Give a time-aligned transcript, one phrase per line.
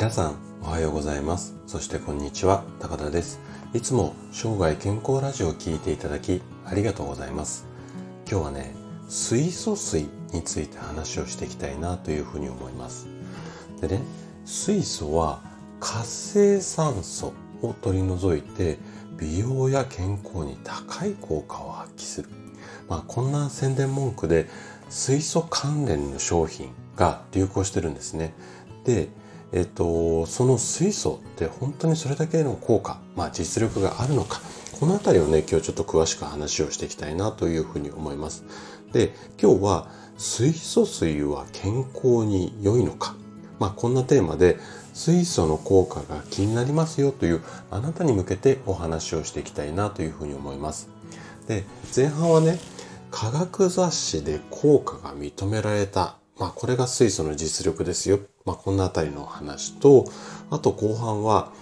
[0.00, 1.54] 皆さんおはようございます。
[1.66, 3.38] そしてこんにちは高田です。
[3.74, 7.66] いつも生涯健康ラジオを聴いていただきありがとうございます。
[8.26, 8.74] 今日はね
[9.10, 13.08] 水素水について話をしていきたいなというふうに思います。
[13.82, 14.00] でね
[14.46, 15.42] 水素は
[15.80, 18.78] 活性酸素を取り除いて
[19.18, 22.30] 美容や健康に高い効果を発揮する。
[22.88, 24.48] まあこんな宣伝文句で
[24.88, 28.32] 水素関連の商品が流行してるんですね。
[28.84, 29.10] で
[29.52, 34.40] えっと、その水素って本当にそれだけの効果、まあ実力があるのか、
[34.78, 38.44] このあたりをね、今日ちょっと詳しく話をしていきたいなというふうに思います。
[38.92, 43.14] で、今日は水素水は健康に良いのか、
[43.58, 44.58] まあこんなテーマで
[44.94, 50.88] 水素の効果が気になりますよというあなたに向けてお話をしていきたいなというふうに思います。
[51.48, 52.58] で、前半はね、
[53.10, 58.18] 科学雑誌で効果が認められたまあこれが水素の実力ですよ。
[58.46, 60.06] まあこんなあたりの話と、
[60.50, 61.52] あと後半は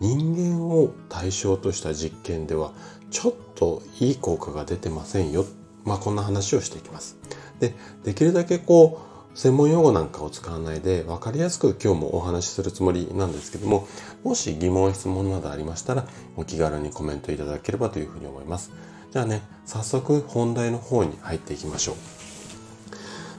[0.00, 2.72] 人間を対象とした実験では
[3.10, 5.44] ちょっといい効果が出てませんよ。
[5.84, 7.18] まあこんな話をしていきます。
[7.58, 9.00] で、できるだけこ
[9.34, 13.88] う、専門用語なんかを使わないで分かりやすく今日もお話しするつもりなんですけども、
[14.22, 18.70] もし疑問、質問などありましたらお気軽にコメントいただければというふうに思います。
[19.10, 22.17] じゃあね、早速本題の方に入っていきましょう。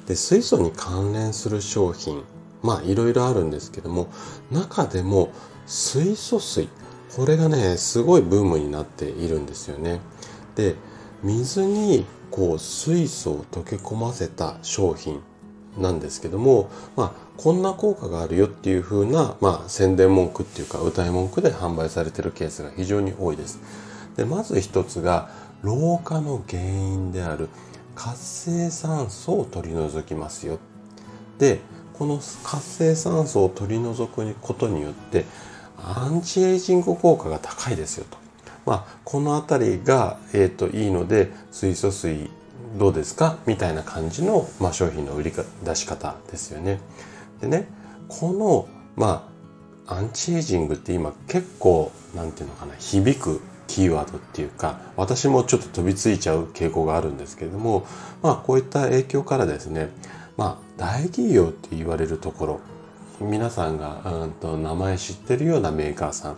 [0.10, 2.24] で水素に関連する商品
[2.64, 4.10] まあいろいろあるんですけども
[4.52, 5.32] 中でも
[5.68, 6.68] 水素水
[7.16, 10.02] これがねすごいブームになっているんですよね
[10.56, 10.76] で
[11.24, 15.22] 水にこう水素を溶け込ませた商品
[15.78, 23.60] なんですけども、まあ、こんな効果があるよっていう風な、まあ、宣伝文句っていうか歌い文句で販売されてるケースが非常に多いです。
[24.18, 25.30] でまず一つが
[25.62, 27.50] 老化の原因である
[28.00, 30.58] 活性酸素を取り除きますよ。
[31.38, 31.60] で
[31.94, 35.26] この活性酸素を取り除くことによって
[35.78, 38.18] アンチエイジング効果が高いですよと。
[38.66, 42.30] まあ、この辺りが、えーと、いいので水素水
[42.78, 43.38] どうですか？
[43.46, 45.34] みたいな感じの、まあ、商品の売り
[45.66, 46.80] 出し方ですよね。
[47.42, 47.68] でね
[48.08, 49.30] このま
[49.88, 57.86] あアンチエイジングって今結構なんていうのかな響くキーワードっていうか私もちょっと飛びついちゃう傾向があるんですけれども
[58.22, 59.90] まあこういった影響からですね
[60.36, 62.60] まあ大企業って言われるところ
[63.22, 66.38] 皆さんがうんと名前知ってるようなメーカーさん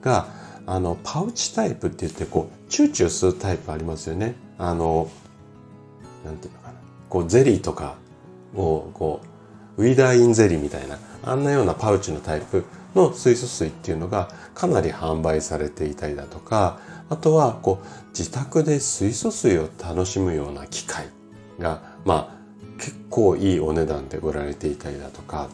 [0.00, 0.26] が
[0.66, 4.34] あのパウチタイプって言ってこうチューチュー吸うタイプありますよね。
[4.58, 5.10] あの
[6.24, 6.74] なんていうのかな。
[7.08, 7.96] こうゼリーとか
[8.54, 9.20] をこ
[9.76, 12.64] うウィダーインゼリーみたいなあんなようなパウチのタイプ。
[12.94, 21.06] の水素水っていうのがかなり販売されていたりだとかあとはこう自宅で水素水を楽しむような機械
[21.58, 22.42] がまあ
[22.78, 25.48] 結構いいお値段で売られていたりだとか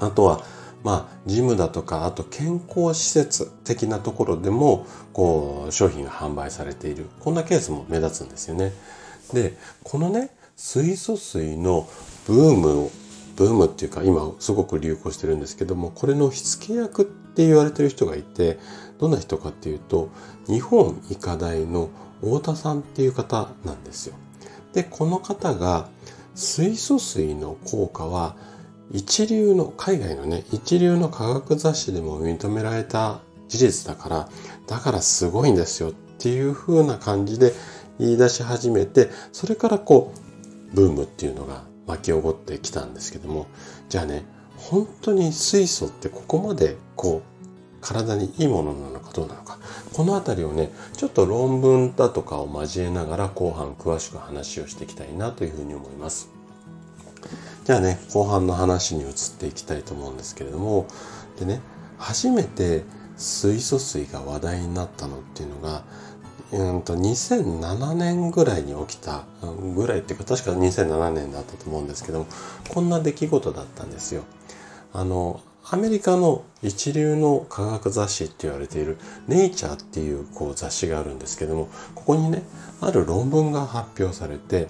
[0.00, 0.44] あとは
[0.82, 8.72] まあジムだとかあと健康施設的なところでもこう商品が販売されているこんなケースも目立つんですよね。
[9.32, 11.88] でこのね水素水の
[12.26, 12.90] ブームを
[13.36, 18.58] ブームっていうか今すごく流行してるんですけどもこれの火付け役って言われてる人がいて
[18.98, 20.10] どんな人かっていうと
[20.46, 24.14] 日本医科大の太田さんっていう方なんですよ。
[24.72, 25.88] でこの方が
[26.34, 28.36] 水素水の効果は
[28.90, 34.28] 一流の海外のね一流の科学雑誌でも認められた事実だから
[34.66, 37.52] だからすごいんですよっていう風な感じで
[37.98, 40.12] 言い出し始めてそれからこ
[40.72, 43.46] うブームっていうのが巻き起こってきたんですけども
[43.88, 44.24] じゃあね
[44.56, 47.32] 本当に水素ってここまでこう
[47.80, 49.58] 体にいいものなのかどうなのか。
[49.92, 56.30] この辺りをねちょっと論文だとかを交えながら後半詳しく話をしていきたいなというふうに思います。
[57.64, 60.86] じゃあね後半の話に移っていきたいと思うんですけれども
[61.38, 61.60] でね
[61.98, 62.84] 初めて
[63.16, 65.84] 水素水が話題になったのっていうのが
[66.52, 69.24] うんと2007年ぐらいに起きた
[69.74, 72.26] ぐらいっていうか確か2007年だったと思うんですけども
[72.68, 74.22] こんな出来事だったんですよ。
[74.92, 75.40] あの
[75.70, 82.42] アメリカの一流の科学雑誌って言われているネイチャーっていうこう雑誌があるんですけどもここにね
[82.80, 84.68] ある論文が発表されて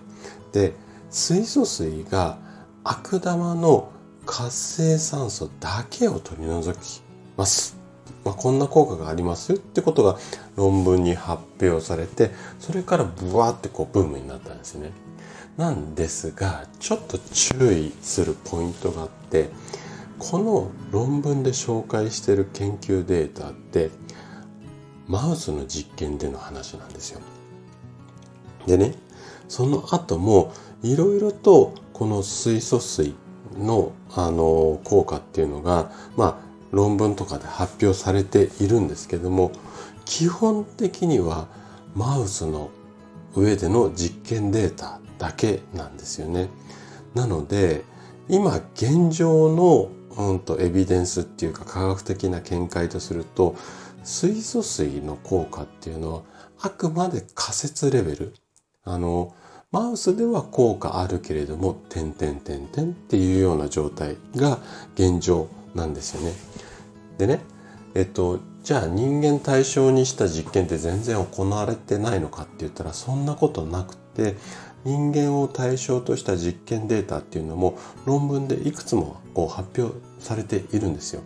[0.53, 0.75] で
[1.11, 2.39] 水素水が
[2.85, 3.91] 悪玉の
[4.27, 7.03] 活性酸素だけを取り除き
[7.37, 7.82] ます
[8.25, 10.19] まあ、こんな効果がありますよってことが
[10.57, 14.91] 論文に発表されてそれからブワーってこうブームになったんですね。
[15.57, 19.51] なんですがちょっと注意するポイントがあって
[20.19, 23.91] この論文で紹介している研究データって
[25.07, 27.21] マウスの実験での話なんですよ。
[28.67, 28.95] でね
[29.49, 33.15] その後もいろいろとこの水素水
[33.59, 39.53] のあの効果っていうのがまあ論文とかで発表されているんですけども
[40.05, 41.47] 基本的には
[41.95, 42.71] マウスの
[43.37, 46.49] 上での実験データだけなんですよね。
[47.15, 47.85] なので
[48.29, 49.91] 今現状の、
[50.31, 53.55] うんと、エビデンスっていうか科学的な見解とすると
[54.03, 56.23] 水素水の効果っていうのは
[56.61, 58.35] あくまで仮説レベル。
[58.85, 59.35] あの、
[59.73, 64.59] マウスでは効果あるけれども、点点点点っていうような状態が
[64.95, 66.33] 現状なんですよね。
[67.19, 67.41] でね、
[67.95, 74.37] えっと、じゃあ人間対象にした実験って全然行われてないのかって言ったらそんなことなくて
[74.85, 81.23] 人間を対象とした実験データっていうのも論文でいくつもこう発表されているんですよ。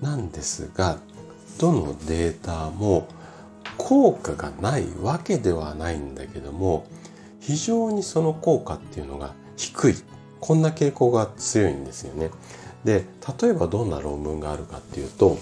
[0.00, 0.98] なんですが
[1.58, 3.06] どのデータも
[3.76, 6.86] 効果がないわけではないんだけども
[7.40, 9.94] 非常にその効果っていうのが低い
[10.40, 12.30] こんな傾向が強いんですよね。
[12.84, 13.06] で
[13.40, 15.38] 例えばどんな論文があるかっていうと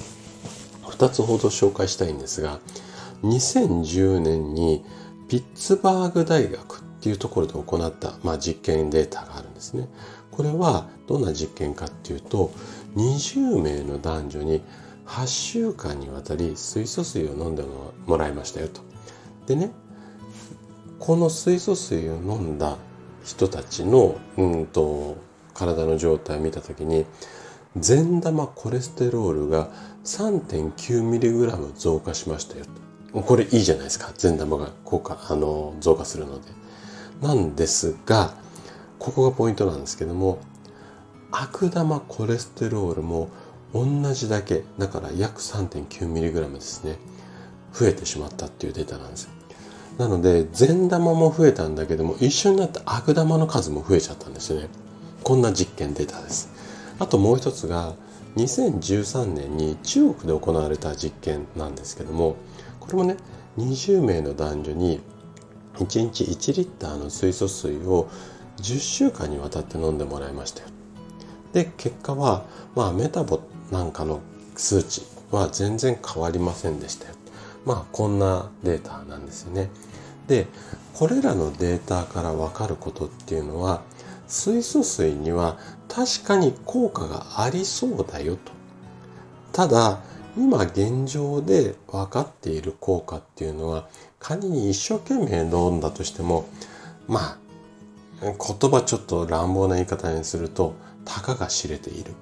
[0.85, 2.61] 2つほど紹介したいんですが
[3.23, 4.85] 2010年に
[5.29, 9.89] ピッツバーグ大学っていうところで行った、まあ、実験データがあるんですね。
[10.31, 12.51] これはどんな実験かっていうと
[12.97, 14.63] 20名の男女に
[15.07, 17.65] 8週間にわたり水素水を飲んで
[18.07, 18.81] もらいましたよと。
[19.47, 19.71] でね
[20.99, 22.77] この水素水を飲んだ
[23.25, 25.17] 人たちのうんと
[25.55, 27.07] 体の状態を見た時に
[27.77, 29.71] 善玉コレステロールが
[30.05, 32.65] 3.9mg 増加しましたよ。
[33.13, 36.61] これいいじゃないですか善玉が効果あの増加するので。
[37.21, 38.35] なんですが、
[38.99, 40.39] ここがポイントなんですけども、
[41.31, 43.29] 悪玉コレステロールも
[43.75, 46.97] 同じだけ、だから約 3.9mg ですね、
[47.73, 49.31] 増えてしまったっていうデータなんですよ。
[49.99, 54.69] なので、善玉も増えたんだけども、一緒になった悪玉の数も増えちゃったんですよね。
[55.31, 56.51] こんな実験データです。
[56.99, 57.95] あともう一つが、
[58.35, 62.35] 2013年に中国で行われた実験なんですけども、
[62.81, 63.17] これもね、
[63.57, 65.01] 20名の男女に
[65.77, 68.09] 1日1リッターの水素水を
[68.57, 70.69] 10週間にわたって飲んでもらいましたよ。
[71.53, 72.45] で結果は、
[72.75, 73.39] まあ、メタボ
[73.71, 74.19] なんかの
[74.57, 77.15] 数値は全然変わりませんでしたよ。
[77.65, 79.71] まあこんなデータなんですよね。
[80.27, 80.49] で
[80.93, 83.83] これらのデータから分かることっていうのは
[84.31, 88.53] 水素水には確かに効果がありそうだよと。
[89.53, 90.01] ただ
[90.37, 93.89] 今現状で分かっている効果っていうのは
[94.21, 96.49] 仮に一生懸命飲んだとしても
[97.09, 97.39] まあ
[98.23, 100.75] 言葉ちょっと乱暴な言い方にすると
[101.05, 102.13] たかが知れている。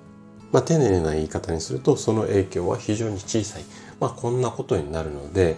[0.51, 3.65] まあ丁寧な言い方にするとその影響は非常に小さい。
[4.01, 5.57] まあこんなことになるので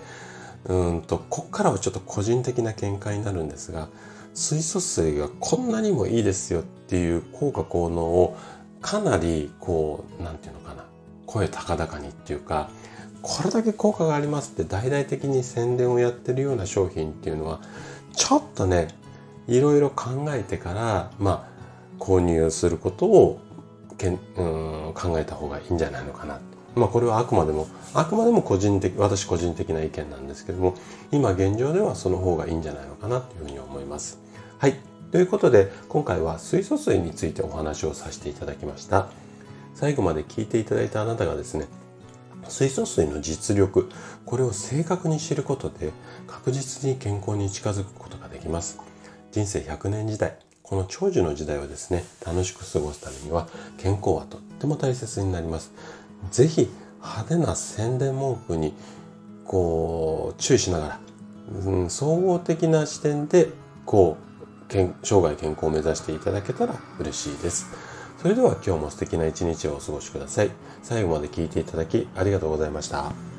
[0.65, 3.89] うんとこっからはちょっと個人的な見解になるんですが
[4.35, 8.37] 水素水がこんなにもいいですよっていう効果効能を
[8.81, 10.85] かなりこうなんていうのかな
[11.27, 12.71] 声高々にっていうか
[13.23, 17.61] これだけ効果がありますって大々的に宣伝をやってるような商品っていうのは
[18.15, 18.89] ちょっとね
[19.47, 23.41] いろいろ考えてからまあ購入することを
[23.99, 24.43] けんう
[24.91, 26.41] ん考えた方がいいんじゃないのかなっ
[26.75, 30.75] まあこれはあくまでもあくまでも個人的私個人的な意見なんですけども
[31.11, 34.19] 今現状ではその方がいいんじゃないのかなというふうに思います。
[34.59, 34.77] はい。
[35.11, 39.09] ということで今回は水素水についてお話をさせていただきました。
[39.75, 41.67] 最後まで聞いていただいたあなたがですね
[42.49, 43.89] 水素水の実力
[44.25, 45.93] これを正確に知ることで
[46.27, 48.79] 確実に健康に近づくことができます。
[49.33, 53.49] 人生100年時代この長寿の時代をですね楽しく過ごすためには
[53.79, 55.73] 健康はとっても大切になります。
[56.31, 56.69] ぜひ
[57.01, 58.75] 派手な宣伝文句に
[59.45, 61.01] こう注意しながら、
[61.65, 63.49] うん、総合的な視点で
[63.87, 64.41] こう
[65.03, 67.67] 生涯健康を目指していただけたら嬉しいです。
[68.19, 70.51] それでは今日も素敵な一日をお過ごしください。
[70.83, 73.30] 最後まで聞いていただきありがとうございました。